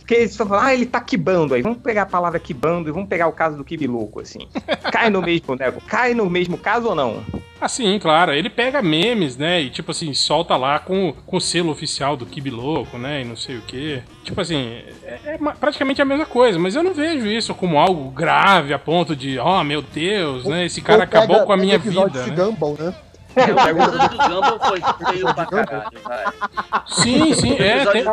porque 0.09 0.21
eles 0.21 0.35
falando, 0.35 0.63
ah, 0.63 0.73
ele 0.73 0.87
tá 0.87 0.99
quibando 0.99 1.53
aí. 1.53 1.61
Vamos 1.61 1.77
pegar 1.83 2.01
a 2.01 2.05
palavra 2.07 2.39
quibando 2.39 2.89
e 2.89 2.91
vamos 2.91 3.07
pegar 3.07 3.27
o 3.27 3.31
caso 3.31 3.55
do 3.55 3.63
kibi 3.63 3.85
louco, 3.85 4.19
assim. 4.19 4.47
Cai 4.91 5.07
no 5.11 5.21
mesmo, 5.21 5.55
né? 5.55 5.71
Cai 5.85 6.15
no 6.15 6.27
mesmo 6.27 6.57
caso 6.57 6.87
ou 6.87 6.95
não? 6.95 7.23
Ah, 7.61 7.67
sim, 7.67 7.99
claro. 7.99 8.33
Ele 8.33 8.49
pega 8.49 8.81
memes, 8.81 9.35
né? 9.35 9.61
E 9.61 9.69
tipo 9.69 9.91
assim, 9.91 10.13
solta 10.13 10.55
lá 10.55 10.79
com, 10.79 11.13
com 11.25 11.37
o 11.37 11.41
selo 11.41 11.71
oficial 11.71 12.15
do 12.15 12.25
Kibi 12.25 12.49
Louco, 12.49 12.97
né? 12.97 13.21
E 13.21 13.25
não 13.25 13.35
sei 13.35 13.57
o 13.57 13.61
quê. 13.61 14.01
Tipo 14.23 14.39
assim, 14.39 14.81
é, 15.03 15.19
é, 15.25 15.37
praticamente 15.59 16.01
a 16.01 16.05
mesma 16.05 16.25
coisa, 16.25 16.57
mas 16.57 16.75
eu 16.75 16.83
não 16.83 16.93
vejo 16.93 17.27
isso 17.27 17.53
como 17.53 17.77
algo 17.77 18.09
grave 18.11 18.73
a 18.73 18.79
ponto 18.79 19.15
de, 19.15 19.37
oh 19.39 19.63
meu 19.63 19.81
Deus, 19.81 20.45
né? 20.45 20.65
Esse 20.65 20.81
cara 20.81 21.03
acabou 21.03 21.45
com 21.45 21.51
a 21.51 21.57
minha 21.57 21.77
vida. 21.77 22.25
Né? 22.25 22.35
Gumball, 22.35 22.77
né? 22.79 22.93
O 23.39 23.69
episódio 23.69 24.09
do 24.09 24.17
Gumball 24.17 24.59
foi 24.59 24.81
feio 25.11 25.33
pra 25.33 25.45
caralho, 25.45 25.99
vai. 26.03 26.25
Sim, 26.87 27.33
sim, 27.33 27.53
é. 27.53 27.85
Tem... 27.85 28.03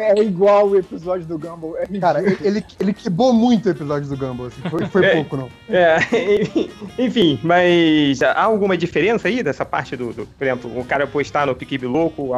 é 0.00 0.18
igual 0.22 0.68
o 0.68 0.78
episódio 0.78 1.26
do 1.26 1.38
Gumball. 1.38 1.76
É 1.78 1.86
cara, 1.98 2.20
ele, 2.40 2.64
ele 2.80 2.92
quebrou 2.92 3.32
muito 3.32 3.66
o 3.66 3.70
episódio 3.70 4.08
do 4.08 4.16
Gumball, 4.16 4.46
assim. 4.46 4.62
Foi, 4.68 4.86
foi 4.86 5.04
é, 5.04 5.14
pouco, 5.14 5.36
não. 5.36 5.50
É, 5.68 5.98
enfim, 6.98 7.38
mas 7.42 8.22
há 8.22 8.42
alguma 8.42 8.76
diferença 8.76 9.28
aí 9.28 9.42
dessa 9.42 9.64
parte 9.64 9.96
do, 9.96 10.12
do 10.12 10.26
por 10.26 10.44
exemplo, 10.44 10.78
o 10.78 10.84
cara 10.84 11.06
postar 11.06 11.46
no 11.46 11.54
Piquibe 11.54 11.86
Louco, 11.86 12.30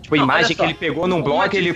tipo, 0.00 0.14
a 0.14 0.18
não, 0.18 0.24
imagem 0.24 0.56
que 0.56 0.62
ele 0.62 0.74
pegou 0.74 1.06
num 1.06 1.22
blog, 1.22 1.54
ele... 1.56 1.72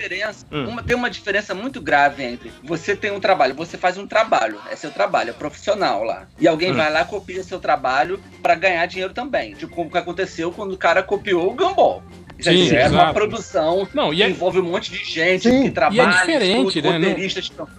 Hum. 0.51 0.69
Uma, 0.69 0.83
tem 0.83 0.97
uma 0.97 1.11
diferença 1.11 1.55
muito 1.55 1.81
grave 1.81 2.23
entre 2.23 2.51
você 2.63 2.97
tem 2.97 3.11
um 3.11 3.21
trabalho, 3.21 3.55
você 3.55 3.77
faz 3.77 3.99
um 3.99 4.07
trabalho, 4.07 4.59
é 4.71 4.77
seu 4.77 4.91
trabalho, 4.91 5.31
é 5.31 5.33
profissional 5.33 6.03
lá, 6.05 6.27
e 6.39 6.47
alguém 6.47 6.73
hum. 6.73 6.77
vai 6.77 6.91
lá 6.93 7.05
copia 7.05 7.43
seu 7.43 7.59
trabalho 7.59 8.21
para 8.43 8.55
ganhar 8.55 8.87
dinheiro 8.87 9.13
também, 9.13 9.55
tipo, 9.55 9.75
como 9.75 9.91
que 9.91 9.99
aconteceu 10.09 10.51
quando 10.51 10.73
o 10.73 10.79
cara 10.79 11.03
copiou 11.03 11.51
o 11.51 11.55
Gumball. 11.55 12.03
Já 12.39 12.53
Sim, 12.53 12.75
é 12.75 12.89
uma 12.89 13.13
produção 13.13 13.89
não, 13.93 14.15
e 14.15 14.23
é... 14.23 14.31
envolve 14.31 14.61
um 14.61 14.71
monte 14.71 14.93
de 14.93 15.05
gente 15.05 15.49
Sim, 15.49 15.65
que 15.65 15.71
trabalha, 15.73 15.97
e 15.97 16.01
é 16.01 16.09
diferente, 16.09 16.79
estuda, 16.79 16.99
né? 16.99 17.17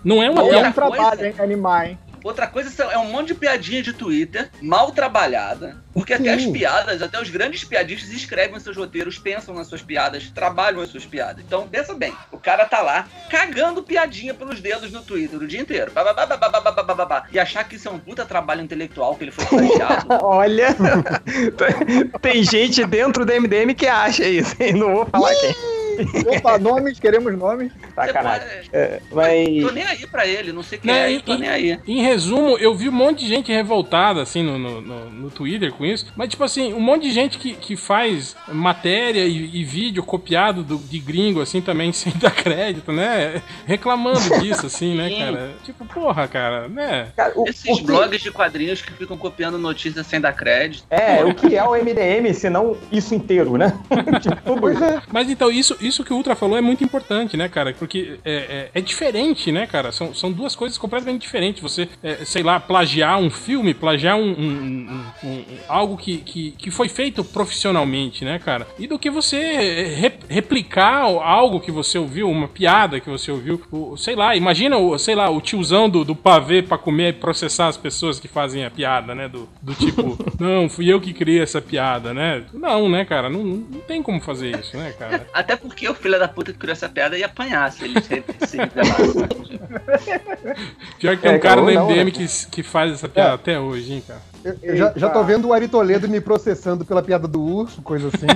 Não, 0.04 0.16
não 0.18 0.24
é 0.24 0.30
uma 0.30 0.42
não 0.42 0.54
é 0.54 0.68
um 0.68 0.72
trabalho, 0.74 1.26
hein, 1.26 1.34
animar, 1.40 1.90
hein? 1.90 2.00
Outra 2.24 2.48
coisa 2.48 2.84
é 2.84 2.98
um 2.98 3.06
monte 3.06 3.28
de 3.28 3.34
piadinha 3.36 3.82
de 3.82 3.94
Twitter, 3.94 4.50
mal 4.62 4.92
trabalhada, 4.92 5.78
porque 5.94 6.14
até 6.14 6.34
as 6.34 6.46
piadas, 6.46 7.02
até 7.02 7.22
os 7.22 7.30
grandes 7.30 7.64
piadistas 7.64 8.12
escrevem 8.12 8.60
seus 8.60 8.78
roteiros, 8.78 9.18
pensam 9.18 9.56
nas 9.56 9.68
suas 9.68 9.82
piadas, 9.82 10.30
trabalham 10.30 10.82
as 10.82 10.90
suas 10.90 11.06
piadas. 11.06 11.44
Então, 11.46 11.68
pensa 11.68 11.94
bem, 11.94 12.14
o 12.32 12.38
cara 12.38 12.66
tá 12.66 12.82
lá 12.82 13.08
cagando 13.30 13.84
piadinha 13.84 14.34
pelos 14.34 14.60
dedos 14.60 14.92
no 14.92 15.02
Twitter 15.02 15.40
o 15.40 15.48
dia 15.48 15.60
inteiro. 15.60 15.92
E 17.32 17.40
achar 17.40 17.64
que 17.64 17.76
isso 17.76 17.88
é 17.88 17.92
um 17.92 18.00
puta 18.00 18.26
trabalho 18.26 18.62
intelectual 18.62 19.16
que 19.16 19.26
ele 19.26 19.32
foi 19.32 19.46
plagiado. 19.46 20.08
Olha, 20.24 20.76
tem 22.22 22.44
gente 22.44 22.86
dentro 22.86 23.26
do 23.26 23.34
MDM 23.34 23.74
que 23.76 23.88
acha 23.88 24.28
isso, 24.28 24.56
hein? 24.60 24.74
Não 24.74 24.94
vou 24.94 25.06
falar 25.06 25.34
quem. 25.36 25.79
Opa, 26.38 26.58
nomes, 26.58 27.00
queremos 27.00 27.38
nomes. 27.38 27.72
Sacanagem. 27.96 28.70
É, 28.72 29.02
mas... 29.12 29.64
Tô 29.64 29.72
nem 29.72 29.84
aí 29.84 30.08
pra 30.08 30.26
ele, 30.26 30.52
não 30.52 30.64
sei 30.64 30.78
quem 30.78 30.92
é, 30.92 31.12
em, 31.12 31.20
tô 31.20 31.36
nem 31.36 31.50
aí. 31.50 31.80
Em 31.88 32.02
resumo, 32.02 32.58
eu 32.58 32.76
vi 32.76 32.90
um 32.90 32.94
monte 32.94 33.20
de 33.20 33.28
gente 33.28 33.52
revoltada, 33.52 34.22
assim, 34.22 34.44
no, 34.44 34.58
no, 34.58 34.82
no, 34.82 35.10
no 35.10 35.32
Twitter 35.32 35.72
com 35.72 35.86
isso. 35.86 36.08
Mas, 36.16 36.30
tipo 36.30 36.44
assim, 36.44 36.74
um 36.74 36.80
monte 36.80 37.04
de 37.04 37.12
gente 37.12 37.38
que, 37.38 37.54
que 37.54 37.76
faz 37.76 38.36
matéria 38.48 39.26
e, 39.26 39.60
e 39.60 39.64
vídeo 39.64 40.04
copiado 40.04 40.64
do, 40.64 40.78
de 40.78 41.00
gringo, 41.00 41.42
assim, 41.42 41.62
também, 41.62 41.92
sem 41.94 42.14
dar 42.14 42.32
crédito, 42.32 42.92
né? 42.92 43.42
Reclamando 43.66 44.40
disso, 44.40 44.66
assim, 44.66 44.96
né, 44.96 45.10
cara? 45.10 45.52
Tipo, 45.64 45.86
porra, 45.86 46.28
cara, 46.28 46.68
né? 46.68 47.12
Cara, 47.16 47.34
o, 47.36 47.48
Esses 47.48 47.80
o 47.80 47.84
blogs 47.84 48.22
de 48.22 48.32
quadrinhos 48.32 48.82
que 48.82 48.94
ficam 48.94 49.18
copiando 49.18 49.58
notícias 49.58 50.06
sem 50.08 50.20
dar 50.20 50.34
crédito. 50.34 50.86
É, 50.90 51.24
o 51.24 51.34
que 51.34 51.56
é 51.56 51.64
o 51.64 51.72
MDM, 51.72 52.34
se 52.34 52.50
não 52.50 52.78
isso 52.92 53.14
inteiro, 53.16 53.58
né? 53.58 53.78
tipo, 54.22 54.60
Mas 55.12 55.30
então, 55.30 55.52
isso, 55.52 55.76
isso 55.82 55.89
que 55.98 56.14
o 56.14 56.16
Ultra 56.16 56.36
falou 56.36 56.58
é 56.58 56.62
muito 56.62 56.84
importante, 56.84 57.36
né, 57.36 57.50
cara? 57.50 57.74
Porque 57.74 58.20
é, 58.24 58.70
é, 58.74 58.80
é 58.80 58.82
diferente, 58.82 59.52
né, 59.52 59.68
cara? 59.68 59.92
São, 59.92 60.14
são 60.14 60.32
duas 60.32 60.56
coisas 60.56 60.78
completamente 60.78 61.22
diferentes. 61.22 61.62
Você, 61.62 61.88
é, 62.04 62.26
sei 62.26 62.44
lá, 62.44 62.60
plagiar 62.60 63.20
um 63.20 63.30
filme, 63.30 63.74
plagiar 63.74 64.18
um, 64.18 64.32
um, 64.32 65.04
um, 65.24 65.30
um 65.30 65.46
algo 65.68 65.98
que, 65.98 66.18
que, 66.18 66.52
que 66.52 66.72
foi 66.72 66.90
feito 66.90 67.24
profissionalmente, 67.24 68.24
né, 68.24 68.40
cara? 68.40 68.68
E 68.78 68.88
do 68.88 69.00
que 69.00 69.10
você 69.10 69.38
replicar 70.30 71.02
algo 71.02 71.60
que 71.60 71.72
você 71.72 71.98
ouviu, 71.98 72.30
uma 72.30 72.48
piada 72.48 73.00
que 73.00 73.10
você 73.10 73.32
ouviu. 73.32 73.60
O, 73.72 73.98
sei 73.98 74.16
lá, 74.16 74.36
imagina 74.36 74.78
o, 74.78 74.98
sei 74.98 75.16
lá, 75.16 75.30
o 75.30 75.42
tiozão 75.42 75.90
do, 75.90 76.06
do 76.06 76.16
pavê 76.16 76.62
pra 76.62 76.78
comer 76.78 77.10
e 77.10 77.14
processar 77.14 77.68
as 77.68 77.78
pessoas 77.78 78.20
que 78.20 78.28
fazem 78.28 78.64
a 78.64 78.70
piada, 78.70 79.16
né? 79.16 79.28
Do, 79.28 79.50
do 79.62 79.74
tipo, 79.74 80.18
não, 80.40 80.70
fui 80.70 80.88
eu 80.88 81.02
que 81.02 81.12
criei 81.14 81.42
essa 81.42 81.60
piada, 81.60 82.14
né? 82.14 82.44
Não, 82.54 82.88
né, 82.88 83.04
cara? 83.04 83.30
Não, 83.30 83.44
não 83.44 83.80
tem 83.82 84.04
como 84.04 84.22
fazer 84.22 84.58
isso, 84.58 84.78
né, 84.78 84.94
cara? 84.98 85.28
Até 85.34 85.56
porque 85.56 85.90
o 85.90 85.96
filho 85.96 86.20
da 86.20 86.28
puta 86.28 86.54
que 86.54 86.60
criou 86.60 86.74
essa 86.74 86.88
piada 86.88 87.18
ia 87.18 87.26
apanhar 87.26 87.72
se 87.72 87.86
ele 87.86 88.00
se, 88.00 88.24
se 88.46 88.58
Pior 91.00 91.16
que 91.16 91.22
tem 91.24 91.32
é, 91.32 91.36
um 91.36 91.40
cara 91.40 91.62
no 91.62 91.68
MDM 91.68 92.06
né? 92.06 92.12
que, 92.12 92.28
que 92.52 92.62
faz 92.62 92.94
essa 92.94 93.10
piada 93.10 93.32
é. 93.32 93.34
até 93.34 93.60
hoje, 93.60 93.94
hein, 93.94 94.04
cara. 94.06 94.29
Eu, 94.44 94.56
eu 94.62 94.78
já, 94.78 94.94
já 94.96 95.10
tô 95.10 95.24
vendo 95.24 95.48
o 95.48 95.54
Ari 95.54 95.68
Toledo 95.68 96.08
me 96.08 96.22
processando 96.22 96.86
pela 96.86 97.04
piada 97.04 97.28
do 97.28 97.42
urso, 97.42 97.82
coisa 97.82 98.08
assim. 98.08 98.28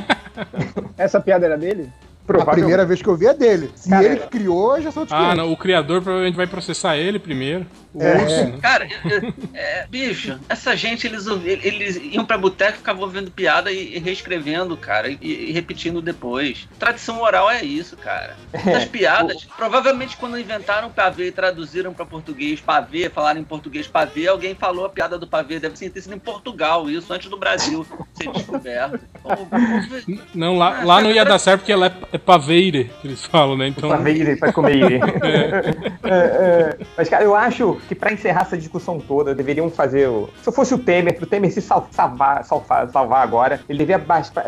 Essa 0.97 1.19
piada 1.19 1.45
era 1.45 1.57
dele? 1.57 1.89
A 2.27 2.45
primeira 2.45 2.85
vez 2.85 3.01
que 3.01 3.07
eu 3.07 3.17
vi 3.17 3.27
é 3.27 3.33
dele. 3.33 3.69
Se 3.75 3.89
Cara, 3.89 4.05
ele 4.05 4.19
criou, 4.27 4.81
já 4.81 4.91
sou 4.91 5.05
Ah, 5.09 5.35
não, 5.35 5.51
o 5.51 5.57
criador 5.57 6.01
provavelmente 6.01 6.35
vai 6.35 6.47
processar 6.47 6.95
ele 6.97 7.19
primeiro. 7.19 7.65
É. 7.99 8.23
Urso, 8.23 8.45
né? 8.45 8.59
Cara, 8.61 8.87
é, 9.53 9.85
bicho, 9.87 10.39
essa 10.49 10.75
gente, 10.75 11.05
eles, 11.05 11.27
eles 11.27 11.95
iam 11.97 12.25
pra 12.25 12.37
boteca, 12.37 12.77
ficavam 12.77 13.03
ouvindo 13.03 13.29
piada 13.29 13.71
e, 13.71 13.99
reescrevendo, 13.99 14.75
cara, 14.75 15.09
e, 15.09 15.17
e, 15.21 15.51
repetindo 15.51 16.01
depois. 16.01 16.67
Tradição 16.79 17.21
oral 17.21 17.51
é 17.51 17.63
isso, 17.63 17.95
cara. 17.97 18.35
As 18.75 18.85
piadas, 18.85 19.45
provavelmente 19.55 20.17
quando 20.17 20.39
inventaram 20.39 20.89
pavê 20.89 21.27
e 21.27 21.31
traduziram 21.31 21.93
pra 21.93 22.05
português 22.05 22.59
pavê, 22.59 23.09
falaram 23.09 23.39
em 23.39 23.43
português 23.43 23.87
pavê, 23.87 24.27
alguém 24.27 24.55
falou 24.55 24.85
a 24.85 24.89
piada 24.89 25.17
do 25.17 25.27
pavê. 25.27 25.59
Deve 25.59 25.75
ter 25.75 26.01
sido 26.01 26.15
em 26.15 26.19
Portugal, 26.19 26.89
isso, 26.89 27.13
antes 27.13 27.29
do 27.29 27.37
Brasil 27.37 27.85
ser 28.13 28.31
descoberto. 28.31 28.99
Não, 30.33 30.57
lá, 30.57 30.83
lá 30.83 31.01
não 31.01 31.11
ia 31.11 31.23
dar 31.23 31.39
certo 31.39 31.61
porque 31.61 31.71
ela 31.71 31.87
é, 32.11 32.12
é 32.13 32.17
paveire, 32.19 32.91
que 33.01 33.07
eles 33.07 33.25
falam, 33.25 33.57
né? 33.57 33.69
Então... 33.69 33.89
Paveire, 33.89 34.35
pra 34.35 34.53
comer. 34.53 35.01
é. 35.23 35.93
É, 36.03 36.13
é. 36.13 36.77
Mas, 36.95 37.09
cara, 37.09 37.23
eu 37.23 37.35
acho 37.35 37.81
que 37.87 37.95
para 37.95 38.13
encerrar 38.13 38.41
essa 38.41 38.55
discussão 38.55 38.99
toda, 38.99 39.33
deveriam 39.33 39.67
fazer. 39.67 40.07
O... 40.07 40.29
Se 40.43 40.47
eu 40.47 40.53
fosse 40.53 40.75
o 40.75 40.77
Temer, 40.77 41.17
pro 41.17 41.25
Temer 41.25 41.51
se 41.51 41.59
salvar, 41.59 42.43
salvar, 42.43 42.87
salvar 42.89 43.23
agora, 43.23 43.59
ele 43.67 43.79
devia 43.79 43.99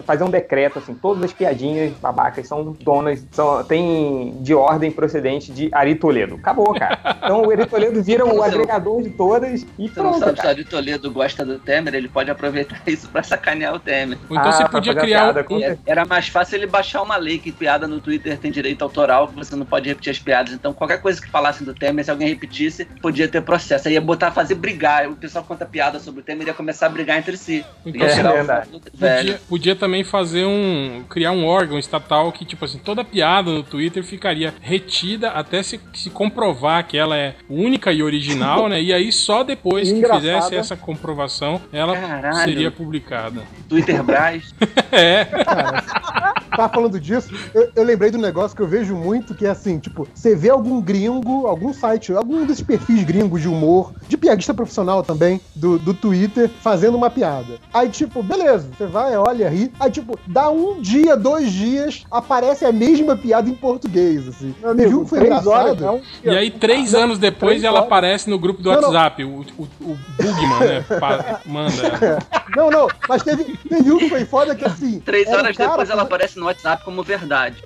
fazer 0.06 0.24
um 0.24 0.30
decreto, 0.30 0.78
assim, 0.78 0.94
todas 0.94 1.24
as 1.24 1.34
piadinhas 1.34 1.92
babacas 1.94 2.48
são 2.48 2.76
donas, 2.80 3.26
são, 3.32 3.64
tem 3.64 4.38
de 4.42 4.54
ordem 4.54 4.92
procedente 4.92 5.52
de 5.52 5.70
Ari 5.72 5.96
Toledo. 5.96 6.36
Acabou, 6.36 6.72
cara. 6.76 7.00
Então 7.24 7.42
o 7.42 7.50
Ari 7.50 7.66
Toledo 7.66 8.04
vira 8.04 8.24
o 8.32 8.44
agregador 8.44 9.02
de 9.02 9.10
todas 9.10 9.66
e 9.80 9.90
pronto. 9.90 10.20
Não 10.20 10.20
sabe 10.20 10.40
se 10.40 10.46
o 10.46 10.50
Ari 10.50 10.66
Toledo 10.66 11.10
gosta 11.10 11.44
do 11.44 11.58
Temer, 11.58 11.96
ele 11.96 12.10
pode 12.10 12.30
aproveitar 12.30 12.80
isso 12.86 13.10
para 13.10 13.24
sacanear 13.24 13.74
o 13.74 13.80
Temer. 13.80 14.20
Ou 14.30 14.38
então 14.38 14.50
ah, 14.50 14.52
você 14.52 14.70
podia 14.70 14.94
criar 14.94 15.36
um... 15.36 15.78
Era 15.84 16.06
mais 16.06 16.28
fácil 16.28 16.58
ele 16.58 16.68
baixar 16.68 17.02
uma 17.02 17.18
lei 17.18 17.40
que 17.40 17.55
piada 17.56 17.88
no 17.88 18.00
Twitter 18.00 18.38
tem 18.38 18.52
direito 18.52 18.84
autoral, 18.84 19.28
que 19.28 19.36
você 19.36 19.56
não 19.56 19.66
pode 19.66 19.90
repetir 19.90 20.12
as 20.12 20.20
piadas. 20.20 20.54
Então 20.54 20.74
qualquer 20.74 21.02
coisa 21.02 21.22
que 21.22 21.30
falassem 21.30 21.66
do 21.66 21.74
Temer, 21.74 22.06
se 22.06 22.12
alguém 22.12 22.28
repetisse, 22.28 22.86
podia 23.02 23.28
ter 23.28 23.42
processo. 23.42 23.88
Aí 23.88 23.94
ia 23.94 24.02
botar, 24.02 24.32
fazer 24.32 24.56
brigar. 24.56 25.10
O 25.10 25.16
pessoal 25.16 25.44
conta 25.44 25.66
piada 25.66 26.00
sobre 26.00 26.22
o 26.22 26.24
tema 26.24 26.44
ia 26.44 26.54
começar 26.54 26.88
a 26.88 26.90
brigar 26.90 27.18
entre 27.18 27.38
si. 27.38 27.66
Então, 27.86 28.08
é, 28.08 29.18
podia, 29.18 29.42
podia, 29.50 29.76
também 29.76 30.04
fazer 30.04 30.46
um. 30.46 31.04
criar 31.10 31.32
um 31.32 31.46
órgão 31.46 31.78
estatal 31.78 32.32
que, 32.32 32.46
tipo 32.46 32.66
assim, 32.66 32.78
toda 32.78 33.04
piada 33.04 33.52
no 33.52 33.64
Twitter 33.64 34.04
ficaria 34.04 34.54
retida 34.62 35.30
até 35.30 35.62
se, 35.64 35.80
se 35.94 36.10
comprovar 36.10 36.86
que 36.88 36.98
ela 36.98 37.18
é 37.18 37.36
única 37.50 37.92
e 37.92 38.04
original, 38.04 38.68
né? 38.70 38.82
E 38.82 38.94
aí 38.94 39.12
só 39.12 39.44
depois 39.44 39.92
que 39.92 40.06
fizesse 40.06 40.56
essa 40.56 40.76
comprovação, 40.76 41.62
ela 41.72 41.96
Caralho. 41.98 42.36
seria 42.36 42.72
publicada. 42.72 43.44
Twitter 43.68 44.04
Braz. 44.04 44.54
é. 44.92 45.26
Cara, 45.26 46.25
tá 46.56 46.70
falando 46.70 47.00
disso, 47.00 47.34
eu, 47.54 47.70
eu, 47.76 47.84
lembrei 47.84 48.12
do 48.12 48.18
negócio 48.18 48.56
que 48.56 48.62
eu 48.62 48.68
vejo 48.68 48.96
muito, 48.96 49.36
que 49.36 49.46
é 49.46 49.50
assim, 49.50 49.80
tipo, 49.80 50.08
você 50.14 50.36
vê 50.36 50.50
algum 50.50 50.82
gringo, 50.82 51.48
algum 51.48 51.74
site, 51.74 52.14
algum 52.14 52.46
desses 52.46 52.64
perfis 52.64 53.04
gringos 53.04 53.42
de 53.42 53.48
humor, 53.48 53.94
de 54.08 54.18
piadista 54.18 54.54
profissional 54.54 55.04
também, 55.04 55.40
do, 55.56 55.78
do 55.78 55.94
Twitter, 55.94 56.50
fazendo 56.62 56.96
uma 56.96 57.10
piada. 57.10 57.60
Aí, 57.74 57.90
tipo, 57.90 58.22
beleza, 58.22 58.68
você 58.76 58.86
vai, 58.86 59.16
olha, 59.18 59.50
ri. 59.50 59.72
Aí, 59.80 59.92
tipo, 59.92 60.18
dá 60.28 60.50
um 60.50 60.82
dia, 60.82 61.16
dois 61.16 61.52
dias, 61.52 62.04
aparece 62.12 62.66
a 62.66 62.72
mesma 62.72 63.16
piada 63.16 63.50
em 63.50 63.56
português, 63.56 64.28
assim. 64.28 64.54
Meu 64.60 64.72
amigo, 64.72 64.90
viu 64.90 65.04
que 65.04 65.10
foi 65.10 65.20
engraçado? 65.20 65.50
Horas, 65.50 65.80
não, 65.80 66.02
e 66.24 66.30
aí, 66.30 66.52
três 66.52 66.94
ah, 66.94 67.04
anos 67.04 67.20
depois, 67.20 67.64
ela 67.64 67.80
horas. 67.80 67.88
aparece 67.88 68.30
no 68.30 68.40
grupo 68.40 68.62
do 68.62 68.72
não, 68.72 68.82
WhatsApp. 68.82 69.24
Não. 69.24 69.32
O, 69.32 69.46
o, 69.58 69.64
o 69.82 69.98
Bugman, 70.18 70.60
né? 70.60 70.86
manda. 71.46 72.20
Não, 72.56 72.70
não, 72.70 72.88
mas 73.08 73.24
teve, 73.24 73.58
teve 73.68 73.92
um 73.92 73.98
que 73.98 74.10
foi 74.10 74.26
foda 74.26 74.56
que 74.56 74.66
assim. 74.66 75.00
Três 75.00 75.28
horas 75.28 75.56
cara, 75.56 75.70
depois 75.70 75.90
ela 75.90 76.04
aparece 76.04 76.40
no 76.40 76.45
WhatsApp 76.46 76.84
como 76.84 77.04
verdade. 77.04 77.62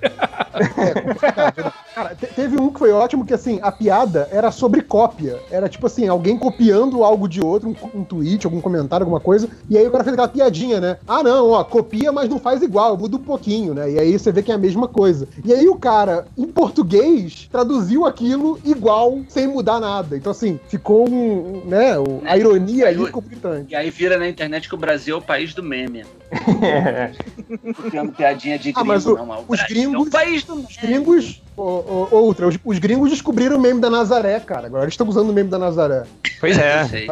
É, 0.52 1.72
cara, 2.02 2.14
teve 2.14 2.58
um 2.58 2.72
que 2.72 2.78
foi 2.78 2.90
ótimo 2.92 3.26
que 3.26 3.34
assim, 3.34 3.58
a 3.62 3.70
piada 3.70 4.28
era 4.30 4.50
sobre 4.50 4.80
cópia. 4.82 5.38
Era 5.50 5.68
tipo 5.68 5.86
assim, 5.86 6.08
alguém 6.08 6.38
copiando 6.38 7.04
algo 7.04 7.28
de 7.28 7.40
outro, 7.40 7.68
um, 7.68 8.00
um, 8.00 8.04
tweet, 8.04 8.46
algum 8.46 8.60
comentário, 8.60 9.04
alguma 9.04 9.20
coisa, 9.20 9.48
e 9.68 9.76
aí 9.76 9.86
o 9.86 9.90
cara 9.90 10.04
fez 10.04 10.14
aquela 10.14 10.28
piadinha, 10.28 10.80
né? 10.80 10.96
Ah, 11.06 11.22
não, 11.22 11.50
ó, 11.50 11.64
copia, 11.64 12.10
mas 12.10 12.28
não 12.28 12.38
faz 12.38 12.62
igual, 12.62 12.96
muda 12.96 13.16
um 13.16 13.22
pouquinho, 13.22 13.74
né? 13.74 13.90
E 13.90 13.98
aí 13.98 14.18
você 14.18 14.32
vê 14.32 14.42
que 14.42 14.50
é 14.50 14.54
a 14.54 14.58
mesma 14.58 14.88
coisa. 14.88 15.28
E 15.44 15.52
aí 15.52 15.68
o 15.68 15.76
cara, 15.76 16.26
em 16.36 16.46
português, 16.46 17.48
traduziu 17.50 18.06
aquilo 18.06 18.58
igual, 18.64 19.20
sem 19.28 19.46
mudar 19.46 19.80
nada. 19.80 20.16
Então, 20.16 20.32
assim, 20.32 20.58
ficou 20.68 21.08
um, 21.08 21.62
né, 21.66 21.94
a 22.24 22.36
ironia 22.36 22.88
aí 22.88 22.96
ficou 22.96 23.22
gritante. 23.22 23.72
E 23.72 23.76
aí 23.76 23.90
vira 23.90 24.18
na 24.18 24.28
internet 24.28 24.68
que 24.68 24.74
o 24.74 24.78
Brasil 24.78 25.16
é 25.16 25.18
o 25.18 25.22
país 25.22 25.54
do 25.54 25.62
meme. 25.62 26.04
Copiando 27.76 28.12
piadinha 28.12 28.58
de 28.58 28.72
gringo, 28.72 28.80
ah, 28.80 28.84
mas 28.84 29.06
o, 29.06 29.16
não, 29.16 29.44
os 29.48 29.62
gringos, 29.64 30.06
é 30.06 30.08
o 30.08 30.10
país 30.10 30.44
do 30.44 30.54
os 30.54 30.76
gringos 30.76 31.42
outra, 31.90 32.46
os, 32.46 32.58
os, 32.64 32.78
gringos 32.78 33.10
descobriram 33.10 33.56
o 33.56 33.60
meme 33.60 33.80
da 33.80 33.90
Nazaré, 33.90 34.38
cara. 34.40 34.66
Agora 34.66 34.84
eles 34.84 34.94
estão 34.94 35.08
usando 35.08 35.30
o 35.30 35.32
meme 35.32 35.50
da 35.50 35.58
Nazaré. 35.58 36.04
Pois 36.38 36.56
é. 36.58 37.06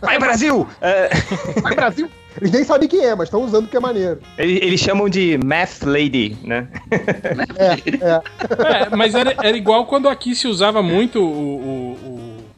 Vai, 0.00 0.18
Brasil! 0.18 0.66
É... 0.80 1.10
Vai, 1.60 1.74
Brasil! 1.74 2.10
Eles 2.40 2.50
nem 2.50 2.64
sabem 2.64 2.88
quem 2.88 3.04
é, 3.04 3.14
mas 3.14 3.28
estão 3.28 3.42
usando 3.42 3.68
que 3.68 3.76
é 3.76 3.80
maneiro. 3.80 4.20
Eles, 4.36 4.62
eles, 4.62 4.80
chamam 4.80 5.08
de 5.08 5.38
Math 5.42 5.82
Lady, 5.84 6.36
né? 6.44 6.68
É, 7.56 7.72
é. 8.04 8.92
é 8.92 8.96
mas 8.96 9.14
era, 9.14 9.34
era 9.42 9.56
igual 9.56 9.86
quando 9.86 10.08
aqui 10.08 10.34
se 10.34 10.46
usava 10.46 10.82
muito 10.82 11.22
o, 11.22 11.96
o 12.04 12.05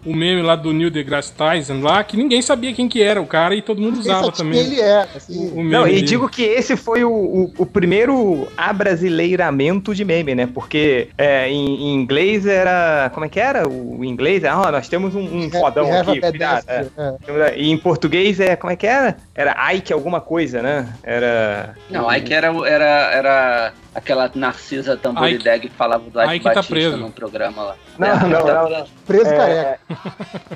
o 0.05 0.15
meme 0.15 0.43
lá 0.43 0.55
do 0.55 0.73
Neil 0.73 0.91
deGrasse 0.91 1.33
Tyson 1.33 1.81
lá, 1.81 2.03
que 2.05 2.17
ninguém 2.17 2.41
sabia 2.41 2.73
quem 2.73 2.89
que 2.89 3.03
era 3.03 3.21
o 3.21 3.27
cara 3.27 3.55
e 3.55 3.63
todo 3.63 3.81
mundo 3.81 3.99
usava 3.99 4.31
também. 4.31 4.61
ele 4.61 4.81
é. 4.81 5.09
Assim. 5.15 5.49
O, 5.49 5.59
o 5.59 5.65
Não, 5.65 5.87
e 5.87 6.01
digo 6.01 6.29
que 6.29 6.43
esse 6.43 6.77
foi 6.77 7.05
o, 7.05 7.11
o, 7.11 7.53
o, 7.59 7.67
primeiro 7.67 8.47
abrasileiramento 8.57 9.95
de 9.95 10.05
meme, 10.05 10.35
né? 10.35 10.49
Porque 10.53 11.09
é, 11.19 11.49
em, 11.51 11.67
em, 11.67 11.95
inglês 11.95 12.47
era. 12.47 13.11
Como 13.13 13.27
é 13.27 13.29
que 13.29 13.41
era? 13.41 13.69
O 13.69 14.05
inglês 14.05 14.45
é, 14.45 14.49
ah, 14.49 14.71
nós 14.71 14.89
temos 14.89 15.15
um, 15.15 15.21
um 15.21 15.51
fodão 15.51 15.93
aqui, 15.93 16.21
cuidado. 16.21 16.65
É. 16.69 16.87
É. 16.97 17.59
E 17.59 17.71
em 17.71 17.77
português 17.77 18.39
é, 18.39 18.55
como 18.55 18.73
é 18.73 18.77
que 18.77 18.87
era? 18.87 19.17
Era 19.35 19.73
Ike 19.73 19.93
alguma 19.93 20.21
coisa, 20.21 20.63
né? 20.63 20.89
Era. 21.03 21.75
Não, 21.91 22.13
Ike 22.13 22.33
era, 22.33 22.49
era, 22.67 23.11
era 23.13 23.73
aquela 23.95 24.31
Narcisa 24.35 24.97
Tamborideg 24.97 25.69
que 25.69 25.75
falava 25.75 26.05
do 26.09 26.21
Ike, 26.23 26.45
tá 26.45 26.51
Batista 26.51 26.55
tá 26.55 26.63
preso. 26.63 26.97
num 26.97 27.11
programa 27.11 27.63
lá. 27.63 27.77
Não, 27.99 28.21
não, 28.21 28.29
não, 28.29 28.47
não, 28.47 28.71
não. 28.71 28.87
Preso 29.07 29.31
é, 29.31 29.37
careca. 29.37 29.81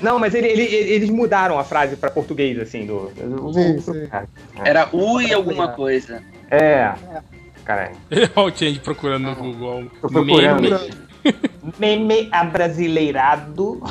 Não, 0.01 0.19
mas 0.19 0.33
ele, 0.33 0.47
ele, 0.47 0.63
eles 0.63 1.09
mudaram 1.09 1.59
a 1.59 1.63
frase 1.63 1.95
pra 1.95 2.09
português, 2.11 2.59
assim, 2.59 2.85
do. 2.85 3.11
Sim, 3.53 3.79
sim. 3.79 4.09
Era 4.63 4.87
ui 4.91 5.33
alguma 5.33 5.69
coisa. 5.69 6.23
É. 6.49 6.93
Caralho. 7.65 7.95
Olha 8.35 8.53
o 8.53 8.57
Change 8.57 8.79
procurando 8.79 9.23
no 9.23 9.35
Google. 9.35 9.91
Tô 10.01 10.07
procurando. 10.09 10.61
Meme. 10.61 11.02
Meme 11.79 12.29
abrasileirado. 12.31 13.81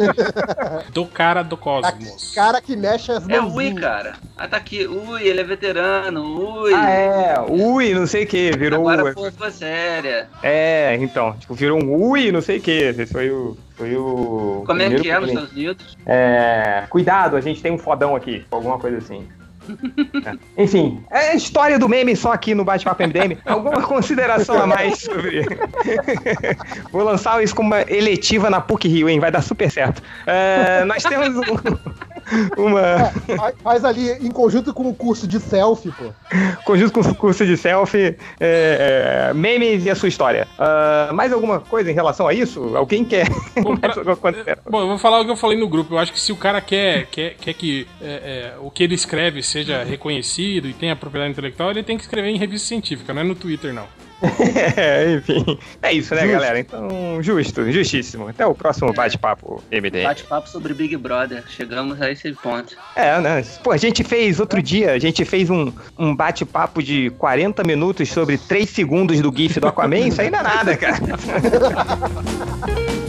do 0.92 1.06
cara 1.06 1.42
do 1.42 1.56
cosmos. 1.56 2.34
cara 2.34 2.60
que 2.60 2.76
mexe 2.76 3.12
as 3.12 3.26
mãos. 3.26 3.52
É 3.52 3.56
Ui, 3.56 3.74
cara. 3.74 4.16
Ah, 4.36 4.48
tá 4.48 4.56
aqui. 4.56 4.86
Ui, 4.86 5.22
ele 5.22 5.40
é 5.40 5.44
veterano. 5.44 6.62
Ui. 6.62 6.74
Ah, 6.74 6.90
é. 6.90 7.40
Ui, 7.40 7.94
não 7.94 8.06
sei 8.06 8.24
o 8.24 8.26
que. 8.26 8.50
Virou. 8.56 8.88
Agora 8.88 9.12
foi, 9.14 9.30
foi 9.30 9.50
séria. 9.50 10.28
É, 10.42 10.96
então. 11.00 11.34
Tipo, 11.38 11.54
virou 11.54 11.82
um 11.82 12.10
ui, 12.10 12.32
não 12.32 12.40
sei 12.40 12.58
o 12.58 12.60
que. 12.60 12.70
Esse 12.70 13.06
foi 13.06 13.30
o. 13.30 13.56
Foi 13.74 13.96
o. 13.96 14.64
Como 14.66 14.82
é 14.82 14.90
que 14.90 15.10
é 15.10 15.18
nos 15.18 15.28
Estados 15.28 15.52
Unidos? 15.52 15.98
É. 16.04 16.84
Cuidado, 16.90 17.36
a 17.36 17.40
gente 17.40 17.62
tem 17.62 17.72
um 17.72 17.78
fodão 17.78 18.16
aqui. 18.16 18.44
Alguma 18.50 18.78
coisa 18.78 18.98
assim. 18.98 19.26
Enfim, 20.56 21.02
é 21.10 21.30
a 21.30 21.34
história 21.34 21.78
do 21.78 21.88
meme 21.88 22.16
só 22.16 22.32
aqui 22.32 22.54
no 22.54 22.64
Bate-Papo 22.64 23.02
MDM. 23.02 23.38
Alguma 23.44 23.82
consideração 23.82 24.60
a 24.62 24.66
mais 24.66 24.98
sobre. 24.98 25.44
Vou 26.92 27.02
lançar 27.02 27.42
isso 27.42 27.54
como 27.54 27.68
uma 27.68 27.82
eletiva 27.82 28.50
na 28.50 28.60
PUC 28.60 28.88
Rio, 28.88 29.08
hein? 29.08 29.20
Vai 29.20 29.30
dar 29.30 29.42
super 29.42 29.70
certo. 29.70 30.02
É, 30.26 30.84
nós 30.84 31.02
temos 31.02 31.36
um. 31.36 32.09
Uma... 32.56 32.80
É, 32.80 33.52
faz 33.62 33.84
ali 33.84 34.10
em 34.12 34.30
conjunto 34.30 34.72
com 34.72 34.88
o 34.88 34.94
curso 34.94 35.26
de 35.26 35.40
selfie, 35.40 35.92
pô. 35.92 36.12
Conjunto 36.64 36.92
com 36.92 37.00
o 37.00 37.14
curso 37.14 37.44
de 37.44 37.56
selfie, 37.56 38.16
é, 38.38 39.30
é, 39.30 39.34
memes 39.34 39.84
e 39.84 39.90
a 39.90 39.94
sua 39.94 40.08
história. 40.08 40.46
Uh, 40.58 41.12
mais 41.14 41.32
alguma 41.32 41.60
coisa 41.60 41.90
em 41.90 41.94
relação 41.94 42.26
a 42.26 42.34
isso? 42.34 42.76
Alguém 42.76 43.04
quer? 43.04 43.26
Bom, 43.62 43.76
pra... 43.78 43.94
Bom, 44.68 44.80
eu 44.80 44.88
vou 44.88 44.98
falar 44.98 45.20
o 45.20 45.24
que 45.24 45.30
eu 45.30 45.36
falei 45.36 45.58
no 45.58 45.68
grupo. 45.68 45.94
Eu 45.94 45.98
acho 45.98 46.12
que 46.12 46.20
se 46.20 46.32
o 46.32 46.36
cara 46.36 46.60
quer, 46.60 47.06
quer, 47.06 47.34
quer 47.34 47.54
que 47.54 47.86
é, 48.00 48.54
é, 48.54 48.58
o 48.60 48.70
que 48.70 48.82
ele 48.82 48.94
escreve 48.94 49.42
seja 49.42 49.82
reconhecido 49.84 50.68
e 50.68 50.72
tenha 50.72 50.96
propriedade 50.96 51.32
intelectual, 51.32 51.70
ele 51.70 51.82
tem 51.82 51.96
que 51.96 52.02
escrever 52.02 52.28
em 52.28 52.38
revista 52.38 52.68
científica, 52.68 53.12
não 53.12 53.22
é 53.22 53.24
no 53.24 53.34
Twitter, 53.34 53.72
não. 53.72 53.86
é, 54.76 55.14
enfim. 55.14 55.58
É 55.82 55.92
isso, 55.92 56.14
né, 56.14 56.22
justo. 56.22 56.32
galera? 56.32 56.58
Então, 56.58 57.22
justo, 57.22 57.70
justíssimo. 57.72 58.28
Até 58.28 58.46
o 58.46 58.54
próximo 58.54 58.92
bate-papo 58.92 59.62
MD. 59.70 60.02
Bate-papo 60.02 60.48
sobre 60.48 60.74
Big 60.74 60.96
Brother. 60.96 61.44
Chegamos 61.48 62.00
a 62.00 62.10
esse 62.10 62.32
ponto. 62.32 62.76
É, 62.94 63.20
né? 63.20 63.44
Pô, 63.62 63.72
a 63.72 63.76
gente 63.76 64.04
fez 64.04 64.40
outro 64.40 64.62
dia, 64.62 64.92
a 64.92 64.98
gente 64.98 65.24
fez 65.24 65.48
um, 65.48 65.72
um 65.98 66.14
bate-papo 66.14 66.82
de 66.82 67.10
40 67.10 67.62
minutos 67.64 68.08
sobre 68.10 68.36
3 68.36 68.68
segundos 68.68 69.20
do 69.20 69.34
GIF 69.34 69.58
do 69.58 69.68
Aquaman. 69.68 70.08
Isso 70.08 70.20
aí 70.20 70.30
não 70.30 70.40
é 70.40 70.42
nada, 70.42 70.76
cara. 70.76 71.00